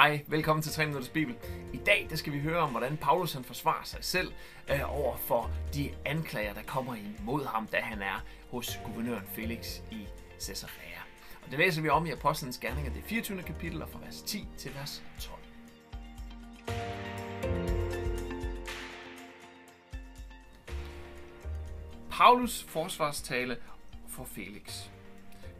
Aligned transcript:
Hej, 0.00 0.24
velkommen 0.26 0.62
til 0.62 0.72
3 0.72 0.86
Minutters 0.86 1.08
Bibel. 1.08 1.36
I 1.72 1.76
dag 1.76 2.06
der 2.10 2.16
skal 2.16 2.32
vi 2.32 2.40
høre 2.40 2.58
om, 2.58 2.70
hvordan 2.70 2.96
Paulus 2.96 3.32
han 3.32 3.44
forsvarer 3.44 3.84
sig 3.84 4.04
selv 4.04 4.32
øh, 4.70 5.00
over 5.00 5.16
for 5.16 5.50
de 5.74 5.90
anklager, 6.04 6.54
der 6.54 6.62
kommer 6.62 6.94
imod 6.94 7.46
ham, 7.46 7.66
da 7.66 7.76
han 7.76 8.02
er 8.02 8.24
hos 8.50 8.80
guvernøren 8.84 9.26
Felix 9.34 9.78
i 9.90 10.06
Caesarea. 10.40 11.00
Og 11.44 11.50
det 11.50 11.58
læser 11.58 11.82
vi 11.82 11.88
om 11.88 12.06
i 12.06 12.10
Apostlenes 12.10 12.58
Gerninger, 12.58 12.92
det 12.92 13.02
24. 13.04 13.42
kapitel, 13.42 13.82
og 13.82 13.88
fra 13.88 13.98
vers 14.04 14.22
10 14.22 14.48
til 14.58 14.74
vers 14.74 15.02
12. 15.20 15.38
Paulus 22.10 22.62
forsvarstale 22.62 23.56
for 24.08 24.24
Felix. 24.24 24.82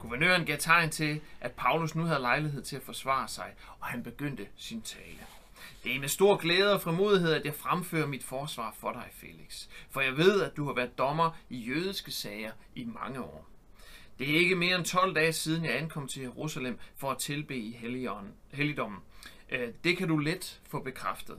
Guvernøren 0.00 0.44
gav 0.44 0.58
tegn 0.58 0.90
til, 0.90 1.20
at 1.40 1.52
Paulus 1.52 1.94
nu 1.94 2.02
havde 2.02 2.20
lejlighed 2.20 2.62
til 2.62 2.76
at 2.76 2.82
forsvare 2.82 3.28
sig, 3.28 3.54
og 3.80 3.86
han 3.86 4.02
begyndte 4.02 4.46
sin 4.56 4.82
tale. 4.82 5.26
Det 5.84 5.96
er 5.96 6.00
med 6.00 6.08
stor 6.08 6.36
glæde 6.36 6.74
og 6.74 6.80
frimodighed, 6.80 7.32
at 7.32 7.44
jeg 7.44 7.54
fremfører 7.54 8.06
mit 8.06 8.24
forsvar 8.24 8.74
for 8.78 8.92
dig, 8.92 9.08
Felix. 9.12 9.66
For 9.90 10.00
jeg 10.00 10.16
ved, 10.16 10.42
at 10.42 10.56
du 10.56 10.66
har 10.66 10.72
været 10.72 10.98
dommer 10.98 11.30
i 11.50 11.58
jødiske 11.58 12.10
sager 12.10 12.52
i 12.74 12.84
mange 12.84 13.20
år. 13.20 13.46
Det 14.18 14.30
er 14.30 14.38
ikke 14.38 14.56
mere 14.56 14.76
end 14.76 14.84
12 14.84 15.14
dage 15.14 15.32
siden, 15.32 15.64
jeg 15.64 15.78
ankom 15.78 16.08
til 16.08 16.22
Jerusalem 16.22 16.78
for 16.96 17.10
at 17.10 17.18
tilbe 17.18 17.56
i 17.56 17.76
helligdommen. 18.52 19.00
Øh, 19.50 19.68
det 19.84 19.96
kan 19.96 20.08
du 20.08 20.18
let 20.18 20.60
få 20.68 20.80
bekræftet. 20.80 21.38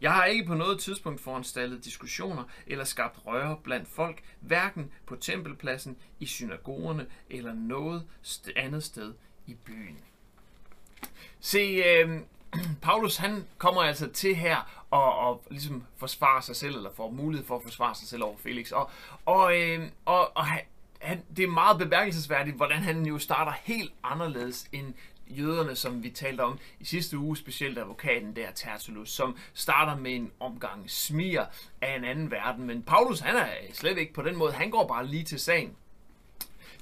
Jeg 0.00 0.12
har 0.12 0.24
ikke 0.24 0.44
på 0.44 0.54
noget 0.54 0.80
tidspunkt 0.80 1.20
foranstaltet 1.20 1.84
diskussioner 1.84 2.44
eller 2.66 2.84
skabt 2.84 3.18
røre 3.26 3.56
blandt 3.64 3.88
folk, 3.88 4.22
hverken 4.40 4.92
på 5.06 5.16
tempelpladsen, 5.16 5.96
i 6.20 6.26
synagogerne 6.26 7.06
eller 7.30 7.52
noget 7.54 8.06
andet 8.56 8.84
sted 8.84 9.14
i 9.46 9.54
byen. 9.54 9.98
Se, 11.40 11.58
øh, 11.58 12.20
Paulus 12.82 13.16
han 13.16 13.44
kommer 13.58 13.82
altså 13.82 14.10
til 14.10 14.36
her 14.36 14.84
og, 14.90 15.14
og 15.18 15.44
ligesom 15.50 15.84
forsvarer 15.96 16.40
sig 16.40 16.56
selv, 16.56 16.76
eller 16.76 16.90
får 16.94 17.10
mulighed 17.10 17.46
for 17.46 17.56
at 17.56 17.62
forsvare 17.62 17.94
sig 17.94 18.08
selv 18.08 18.24
over 18.24 18.36
Felix. 18.36 18.70
Og, 18.70 18.90
og, 19.26 19.60
øh, 19.60 19.88
og, 20.04 20.36
og 20.36 20.46
han, 20.46 20.60
han, 20.98 21.22
det 21.36 21.42
er 21.42 21.48
meget 21.48 21.78
bemærkelsesværdigt, 21.78 22.56
hvordan 22.56 22.82
han 22.82 23.06
jo 23.06 23.18
starter 23.18 23.52
helt 23.62 23.92
anderledes 24.02 24.68
end 24.72 24.94
jøderne, 25.38 25.76
som 25.76 26.02
vi 26.02 26.10
talte 26.10 26.40
om 26.40 26.58
i 26.80 26.84
sidste 26.84 27.18
uge, 27.18 27.36
specielt 27.36 27.78
advokaten 27.78 28.36
der, 28.36 28.50
Tertullus, 28.54 29.10
som 29.10 29.36
starter 29.54 29.96
med 29.96 30.14
en 30.14 30.32
omgang 30.40 30.90
smier 30.90 31.44
af 31.80 31.96
en 31.96 32.04
anden 32.04 32.30
verden. 32.30 32.66
Men 32.66 32.82
Paulus, 32.82 33.20
han 33.20 33.36
er 33.36 33.46
slet 33.72 33.98
ikke 33.98 34.12
på 34.12 34.22
den 34.22 34.36
måde. 34.36 34.52
Han 34.52 34.70
går 34.70 34.86
bare 34.86 35.06
lige 35.06 35.24
til 35.24 35.40
sagen. 35.40 35.76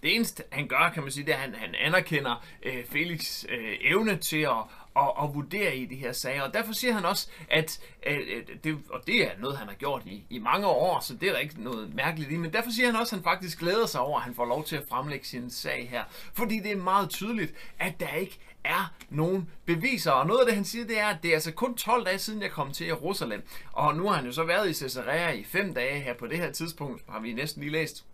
Det 0.02 0.14
eneste, 0.14 0.42
han 0.52 0.68
gør, 0.68 0.90
kan 0.94 1.02
man 1.02 1.12
sige, 1.12 1.26
det 1.26 1.34
er, 1.34 1.36
at 1.36 1.42
han, 1.42 1.54
han 1.54 1.74
anerkender 1.74 2.44
øh, 2.62 2.84
Felix 2.84 3.44
øh, 3.48 3.76
evne 3.80 4.16
til 4.16 4.40
at, 4.40 4.64
at, 4.96 5.12
at 5.22 5.34
vurdere 5.34 5.76
i 5.76 5.86
de 5.86 5.94
her 5.94 6.12
sager. 6.12 6.42
Og 6.42 6.54
derfor 6.54 6.72
siger 6.72 6.92
han 6.92 7.04
også, 7.04 7.28
at, 7.50 7.80
at, 8.02 8.16
at 8.16 8.64
det, 8.64 8.78
og 8.90 9.00
det 9.06 9.22
er 9.26 9.30
noget, 9.38 9.58
han 9.58 9.68
har 9.68 9.74
gjort 9.74 10.02
i, 10.06 10.24
i 10.30 10.38
mange 10.38 10.66
år, 10.66 11.00
så 11.00 11.14
det 11.14 11.28
er 11.28 11.32
der 11.32 11.38
ikke 11.38 11.62
noget 11.62 11.94
mærkeligt 11.94 12.30
i, 12.30 12.36
men 12.36 12.52
derfor 12.52 12.70
siger 12.70 12.86
han 12.86 12.96
også, 12.96 13.16
at 13.16 13.18
han 13.18 13.24
faktisk 13.24 13.58
glæder 13.58 13.86
sig 13.86 14.00
over, 14.00 14.18
at 14.18 14.24
han 14.24 14.34
får 14.34 14.44
lov 14.44 14.64
til 14.64 14.76
at 14.76 14.84
fremlægge 14.88 15.26
sin 15.26 15.50
sag 15.50 15.88
her. 15.90 16.04
Fordi 16.34 16.58
det 16.58 16.72
er 16.72 16.76
meget 16.76 17.10
tydeligt, 17.10 17.54
at 17.78 18.00
der 18.00 18.14
ikke 18.14 18.38
er 18.64 18.92
nogen 19.10 19.50
beviser. 19.64 20.10
Og 20.10 20.26
noget 20.26 20.40
af 20.40 20.46
det, 20.46 20.54
han 20.54 20.64
siger, 20.64 20.86
det 20.86 20.98
er, 20.98 21.06
at 21.06 21.16
det 21.22 21.28
er 21.28 21.34
altså 21.34 21.52
kun 21.52 21.74
12 21.74 22.06
dage 22.06 22.18
siden, 22.18 22.42
jeg 22.42 22.50
kom 22.50 22.72
til 22.72 22.86
Jerusalem. 22.86 23.42
Og 23.72 23.96
nu 23.96 24.08
har 24.08 24.14
han 24.14 24.26
jo 24.26 24.32
så 24.32 24.44
været 24.44 24.70
i 24.70 24.74
Caesarea 24.74 25.30
i 25.30 25.44
5 25.44 25.74
dage 25.74 26.00
her 26.00 26.14
på 26.14 26.26
det 26.26 26.38
her 26.38 26.52
tidspunkt, 26.52 27.02
har 27.08 27.20
vi 27.20 27.32
næsten 27.32 27.62
lige 27.62 27.72
læst 27.72 28.04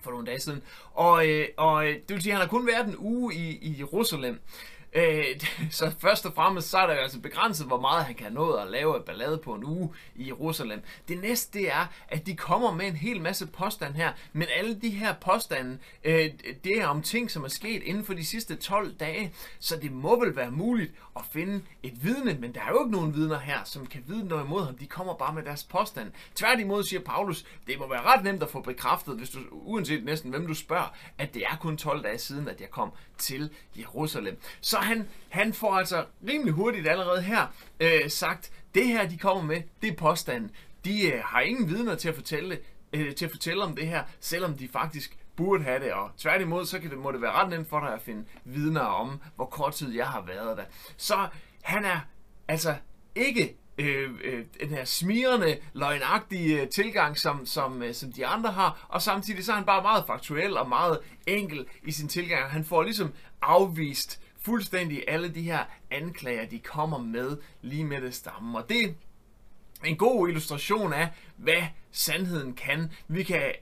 for 0.00 0.10
nogle 0.10 0.26
dage 0.26 0.40
siden. 0.40 0.62
Og, 0.92 1.28
øh, 1.28 1.48
og 1.56 1.86
øh, 1.86 1.94
det 1.94 2.14
vil 2.14 2.22
sige, 2.22 2.32
at 2.32 2.38
han 2.38 2.46
har 2.46 2.50
kun 2.50 2.66
været 2.66 2.86
en 2.86 2.96
uge 2.98 3.34
i, 3.34 3.50
i 3.50 3.78
Jerusalem. 3.78 4.40
Øh, 4.94 5.24
så 5.70 5.92
først 5.98 6.26
og 6.26 6.34
fremmest, 6.34 6.70
så 6.70 6.78
er 6.78 6.86
der 6.86 6.94
jo 6.94 7.00
altså 7.00 7.20
begrænset, 7.20 7.66
hvor 7.66 7.80
meget 7.80 8.04
han 8.04 8.14
kan 8.14 8.32
nå 8.32 8.52
at 8.52 8.70
lave 8.70 8.96
et 8.96 9.04
ballade 9.04 9.38
på 9.38 9.54
en 9.54 9.64
uge 9.64 9.94
i 10.14 10.26
Jerusalem. 10.26 10.82
Det 11.08 11.22
næste, 11.22 11.58
det 11.58 11.72
er, 11.72 11.86
at 12.08 12.26
de 12.26 12.36
kommer 12.36 12.74
med 12.74 12.86
en 12.86 12.96
hel 12.96 13.20
masse 13.20 13.46
påstand 13.46 13.94
her, 13.94 14.12
men 14.32 14.48
alle 14.56 14.80
de 14.80 14.90
her 14.90 15.14
påstande, 15.20 15.78
øh, 16.04 16.30
det 16.64 16.78
er 16.80 16.86
om 16.86 17.02
ting, 17.02 17.30
som 17.30 17.44
er 17.44 17.48
sket 17.48 17.82
inden 17.82 18.04
for 18.04 18.14
de 18.14 18.26
sidste 18.26 18.56
12 18.56 18.92
dage, 18.92 19.34
så 19.58 19.76
det 19.76 19.92
må 19.92 20.20
vel 20.20 20.36
være 20.36 20.50
muligt 20.50 20.92
at 21.16 21.22
finde 21.32 21.62
et 21.82 22.04
vidne, 22.04 22.34
men 22.40 22.54
der 22.54 22.60
er 22.60 22.68
jo 22.68 22.84
ikke 22.84 22.92
nogen 22.92 23.14
vidner 23.14 23.38
her, 23.38 23.64
som 23.64 23.86
kan 23.86 24.04
vide 24.06 24.28
noget 24.28 24.44
imod 24.44 24.64
ham. 24.64 24.78
De 24.78 24.86
kommer 24.86 25.14
bare 25.14 25.34
med 25.34 25.42
deres 25.42 25.64
påstand. 25.64 26.12
Tværtimod 26.34 26.84
siger 26.84 27.00
Paulus, 27.00 27.44
det 27.66 27.78
må 27.78 27.88
være 27.88 28.02
ret 28.02 28.24
nemt 28.24 28.42
at 28.42 28.50
få 28.50 28.60
bekræftet, 28.60 29.16
hvis 29.16 29.30
du, 29.30 29.38
uanset 29.50 30.04
næsten 30.04 30.30
hvem 30.30 30.46
du 30.46 30.54
spørger, 30.54 30.94
at 31.18 31.34
det 31.34 31.42
er 31.42 31.56
kun 31.56 31.76
12 31.76 32.02
dage 32.02 32.18
siden, 32.18 32.48
at 32.48 32.60
jeg 32.60 32.70
kom 32.70 32.92
til 33.18 33.50
Jerusalem. 33.78 34.40
Så 34.60 34.78
han, 34.84 35.08
han 35.28 35.52
får 35.52 35.74
altså 35.74 36.04
rimelig 36.28 36.52
hurtigt 36.52 36.88
allerede 36.88 37.22
her 37.22 37.46
øh, 37.80 38.10
sagt, 38.10 38.52
det 38.74 38.86
her 38.86 39.08
de 39.08 39.18
kommer 39.18 39.42
med, 39.42 39.62
det 39.82 39.92
er 39.92 39.96
påstanden. 39.96 40.50
De 40.84 41.12
øh, 41.12 41.22
har 41.24 41.40
ingen 41.40 41.68
vidner 41.68 41.94
til 41.94 42.08
at 42.08 42.14
fortælle 42.14 42.58
øh, 42.92 43.14
til 43.14 43.24
at 43.24 43.30
fortælle 43.30 43.64
om 43.64 43.76
det 43.76 43.86
her, 43.86 44.04
selvom 44.20 44.54
de 44.54 44.68
faktisk 44.68 45.16
burde 45.36 45.64
have 45.64 45.80
det, 45.80 45.92
og 45.92 46.10
tværtimod, 46.18 46.66
så 46.66 46.78
kan 46.78 46.90
det, 46.90 46.98
må 46.98 47.12
det 47.12 47.22
være 47.22 47.32
ret 47.32 47.50
nemt 47.50 47.68
for 47.68 47.80
dig 47.80 47.94
at 47.94 48.02
finde 48.02 48.24
vidner 48.44 48.80
om, 48.80 49.20
hvor 49.36 49.44
kort 49.44 49.74
tid 49.74 49.94
jeg 49.94 50.06
har 50.06 50.22
været 50.22 50.56
der. 50.56 50.64
Så 50.96 51.28
han 51.62 51.84
er 51.84 52.00
altså 52.48 52.74
ikke 53.14 53.56
øh, 53.78 54.10
øh, 54.24 54.44
den 54.60 54.68
her 54.68 54.84
smirende, 54.84 55.58
løgnagtige 55.72 56.60
øh, 56.60 56.68
tilgang, 56.68 57.18
som, 57.18 57.46
som, 57.46 57.82
øh, 57.82 57.94
som 57.94 58.12
de 58.12 58.26
andre 58.26 58.52
har, 58.52 58.86
og 58.88 59.02
samtidig 59.02 59.44
så 59.44 59.52
er 59.52 59.56
han 59.56 59.64
bare 59.64 59.82
meget 59.82 60.04
faktuel 60.06 60.56
og 60.56 60.68
meget 60.68 60.98
enkel 61.26 61.66
i 61.82 61.92
sin 61.92 62.08
tilgang. 62.08 62.50
Han 62.50 62.64
får 62.64 62.82
ligesom 62.82 63.12
afvist 63.42 64.20
fuldstændig 64.44 65.04
alle 65.08 65.28
de 65.28 65.42
her 65.42 65.64
anklager, 65.90 66.46
de 66.46 66.58
kommer 66.58 66.98
med 66.98 67.36
lige 67.62 67.84
med 67.84 68.00
det 68.00 68.14
stamme. 68.14 68.58
Og 68.58 68.68
det 68.68 68.84
er 68.84 68.88
en 69.84 69.96
god 69.96 70.28
illustration 70.28 70.92
af, 70.92 71.08
hvad 71.36 71.62
sandheden 71.90 72.54
kan. 72.54 72.92
Vi 73.08 73.22
kan 73.22 73.52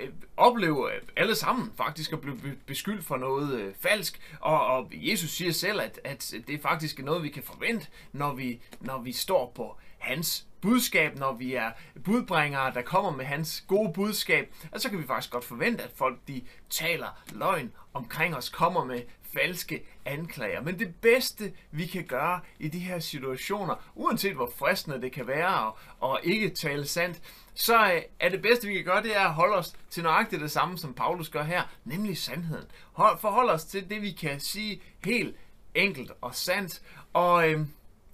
øh, 0.00 0.08
opleve 0.36 0.94
øh, 0.94 1.02
alle 1.16 1.34
sammen 1.34 1.72
faktisk 1.76 2.12
at 2.12 2.20
blive 2.20 2.56
beskyldt 2.66 3.04
for 3.04 3.16
noget 3.16 3.60
øh, 3.60 3.74
falsk, 3.80 4.20
og, 4.40 4.66
og 4.66 4.88
Jesus 4.92 5.30
siger 5.30 5.52
selv, 5.52 5.80
at, 5.80 6.00
at 6.04 6.34
det 6.46 6.54
er 6.54 6.62
faktisk 6.62 6.98
noget, 6.98 7.22
vi 7.22 7.28
kan 7.28 7.42
forvente, 7.42 7.86
når 8.12 8.34
vi, 8.34 8.60
når 8.80 9.02
vi 9.02 9.12
står 9.12 9.52
på 9.54 9.76
hans 10.02 10.46
budskab, 10.60 11.18
når 11.18 11.32
vi 11.32 11.54
er 11.54 11.70
budbringere, 12.04 12.74
der 12.74 12.82
kommer 12.82 13.10
med 13.10 13.24
hans 13.24 13.64
gode 13.68 13.92
budskab, 13.92 14.54
og 14.72 14.80
så 14.80 14.90
kan 14.90 14.98
vi 14.98 15.06
faktisk 15.06 15.32
godt 15.32 15.44
forvente, 15.44 15.84
at 15.84 15.90
folk 15.96 16.18
de 16.28 16.42
taler 16.70 17.22
løgn 17.32 17.72
omkring 17.94 18.36
os, 18.36 18.48
kommer 18.48 18.84
med 18.84 19.02
falske 19.32 19.84
anklager. 20.04 20.62
Men 20.62 20.78
det 20.78 20.94
bedste, 20.94 21.52
vi 21.70 21.86
kan 21.86 22.04
gøre 22.04 22.40
i 22.58 22.68
de 22.68 22.78
her 22.78 22.98
situationer, 22.98 23.74
uanset 23.94 24.34
hvor 24.34 24.50
fristende 24.56 25.02
det 25.02 25.12
kan 25.12 25.26
være 25.26 25.66
og, 25.66 25.78
og 26.00 26.20
ikke 26.22 26.50
tale 26.50 26.86
sandt, 26.86 27.20
så 27.54 27.92
øh, 27.92 28.02
er 28.20 28.28
det 28.28 28.42
bedste, 28.42 28.66
vi 28.66 28.74
kan 28.74 28.84
gøre, 28.84 29.02
det 29.02 29.16
er 29.16 29.24
at 29.24 29.34
holde 29.34 29.56
os 29.56 29.74
til 29.90 30.02
nøjagtigt 30.02 30.42
det 30.42 30.50
samme, 30.50 30.78
som 30.78 30.94
Paulus 30.94 31.28
gør 31.28 31.42
her, 31.42 31.62
nemlig 31.84 32.18
sandheden. 32.18 32.66
Hold, 32.92 33.18
forhold 33.18 33.50
os 33.50 33.64
til 33.64 33.90
det, 33.90 34.02
vi 34.02 34.12
kan 34.12 34.40
sige 34.40 34.82
helt 35.04 35.36
enkelt 35.74 36.12
og 36.20 36.34
sandt, 36.34 36.82
og, 37.12 37.50
øh, 37.50 37.60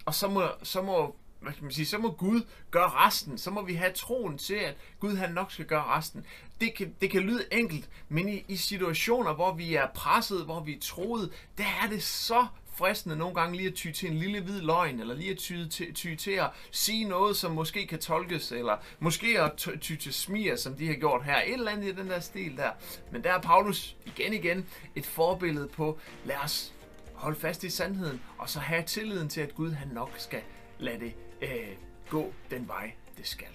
og 0.07 0.15
så 0.15 0.29
må, 0.29 0.43
så 0.63 0.83
må 0.83 1.17
hvad 1.41 1.53
skal 1.53 1.63
man 1.63 1.73
sige, 1.73 1.87
så 1.87 1.99
må 1.99 2.11
Gud 2.11 2.43
gøre 2.71 2.89
resten. 2.89 3.39
Så 3.39 3.51
må 3.51 3.63
vi 3.63 3.75
have 3.75 3.93
troen 3.93 4.39
til, 4.39 4.55
at 4.55 4.77
Gud 5.01 5.17
han 5.17 5.31
nok 5.31 5.53
skal 5.53 5.65
gøre 5.65 5.85
resten. 5.85 6.27
Det 6.61 6.75
kan, 6.75 6.95
det 7.01 7.11
kan 7.11 7.23
lyde 7.23 7.45
enkelt, 7.53 7.89
men 8.09 8.29
i, 8.29 8.45
i 8.49 8.57
situationer, 8.57 9.35
hvor 9.35 9.55
vi 9.55 9.75
er 9.75 9.87
presset, 9.95 10.45
hvor 10.45 10.61
vi 10.61 10.75
er 10.75 10.81
troet, 10.81 11.33
der 11.59 11.65
er 11.83 11.89
det 11.89 12.03
så 12.03 12.47
fristende 12.79 13.17
nogle 13.17 13.35
gange 13.35 13.57
lige 13.57 13.69
at 13.69 13.75
ty 13.75 13.91
til 13.91 14.11
en 14.11 14.19
lille 14.19 14.41
hvid 14.41 14.61
løgn, 14.61 15.01
eller 15.01 15.15
lige 15.15 15.31
at 15.31 15.39
ty 15.39 15.67
til, 15.71 15.95
ty 15.95 16.15
til 16.15 16.31
at 16.31 16.51
sige 16.71 17.05
noget, 17.05 17.37
som 17.37 17.53
måske 17.53 17.87
kan 17.87 17.99
tolkes, 17.99 18.53
eller 18.53 18.77
måske 18.99 19.41
at 19.41 19.53
ty 19.81 19.97
til 19.97 20.15
smier, 20.15 20.57
som 20.57 20.75
de 20.75 20.87
har 20.87 20.95
gjort 20.95 21.25
her. 21.25 21.37
Et 21.37 21.53
eller 21.53 21.71
andet 21.71 21.89
i 21.89 21.93
den 21.93 22.09
der 22.09 22.21
stil 22.21 22.57
der. 22.57 22.71
Men 23.13 23.25
der 23.25 23.33
er 23.33 23.41
Paulus 23.41 23.97
igen 24.07 24.33
igen 24.33 24.67
et 24.97 25.07
forbillede 25.07 25.69
på, 25.69 25.99
lad 26.25 26.37
os 26.45 26.73
holde 27.15 27.41
fast 27.41 27.65
i 27.65 27.71
sandheden, 27.71 28.21
og 28.39 28.51
så 28.51 28.61
have 28.61 28.83
tilliden 28.83 29.29
til, 29.29 29.41
at 29.41 29.55
Gud 29.55 29.71
han 29.71 29.89
nok 29.89 30.11
skal 30.17 30.43
lade 30.79 31.01
det 31.01 31.15
øh, 31.43 31.69
gå 32.11 32.33
den 32.51 32.69
vej, 32.69 32.93
det 33.19 33.27
skal. 33.27 33.49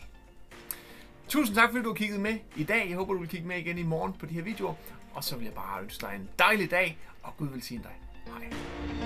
Tusind 1.27 1.55
tak, 1.55 1.69
fordi 1.69 1.83
du 1.83 1.89
har 1.89 1.95
kigget 1.95 2.19
med 2.19 2.37
i 2.55 2.63
dag. 2.63 2.89
Jeg 2.89 2.97
håber, 2.97 3.13
du 3.13 3.19
vil 3.19 3.29
kigge 3.29 3.47
med 3.47 3.57
igen 3.57 3.77
i 3.77 3.83
morgen 3.83 4.13
på 4.13 4.25
de 4.25 4.33
her 4.33 4.41
videoer. 4.41 4.73
Og 5.13 5.23
så 5.23 5.35
vil 5.35 5.45
jeg 5.45 5.53
bare 5.53 5.81
ønske 5.83 6.01
dig 6.01 6.15
en 6.15 6.29
dejlig 6.39 6.71
dag, 6.71 6.97
og 7.23 7.37
Gud 7.37 7.47
vil 7.47 7.61
sige 7.61 7.81
dig. 7.83 7.95
Hej. 8.25 9.02